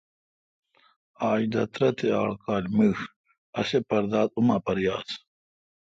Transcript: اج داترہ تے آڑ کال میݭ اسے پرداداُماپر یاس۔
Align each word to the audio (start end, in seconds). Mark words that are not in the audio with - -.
اج 1.29 1.41
داترہ 1.51 1.89
تے 1.97 2.07
آڑ 2.21 2.29
کال 2.43 2.63
میݭ 2.75 2.97
اسے 3.59 3.79
پرداداُماپر 3.87 4.77
یاس۔ 4.85 5.09